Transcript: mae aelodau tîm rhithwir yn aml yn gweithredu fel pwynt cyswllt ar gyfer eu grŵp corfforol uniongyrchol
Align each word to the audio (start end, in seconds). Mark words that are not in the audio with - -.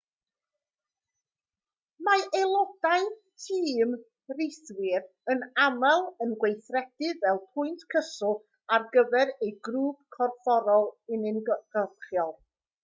mae 2.05 2.23
aelodau 2.37 3.03
tîm 3.43 3.91
rhithwir 4.37 5.05
yn 5.33 5.43
aml 5.65 6.09
yn 6.25 6.33
gweithredu 6.45 7.11
fel 7.25 7.41
pwynt 7.57 7.85
cyswllt 7.95 8.43
ar 8.77 8.87
gyfer 8.97 9.33
eu 9.35 9.51
grŵp 9.69 10.01
corfforol 10.17 10.89
uniongyrchol 11.19 12.33